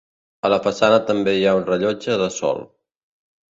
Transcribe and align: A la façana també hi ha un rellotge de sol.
A 0.47 0.49
la 0.53 0.57
façana 0.67 0.97
també 1.09 1.35
hi 1.41 1.45
ha 1.51 1.55
un 1.61 1.69
rellotge 1.69 2.19
de 2.25 2.33
sol. 2.41 2.65